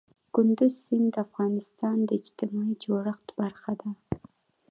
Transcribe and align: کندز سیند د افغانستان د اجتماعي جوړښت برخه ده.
کندز 0.35 0.73
سیند 0.85 1.09
د 1.13 1.15
افغانستان 1.25 1.97
د 2.05 2.09
اجتماعي 2.19 2.73
جوړښت 2.83 3.27
برخه 3.41 3.73
ده. 3.81 3.91